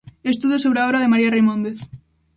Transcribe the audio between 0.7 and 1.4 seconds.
a obra de María